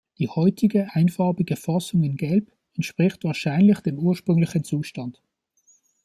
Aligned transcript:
Die 0.17 0.29
heutige, 0.29 0.91
einfarbige 0.95 1.55
Fassung 1.55 2.01
in 2.01 2.15
Gelb 2.17 2.51
entspricht 2.73 3.23
wahrscheinlich 3.23 3.81
dem 3.81 3.99
ursprünglichen 3.99 4.63
Zustand. 4.63 5.21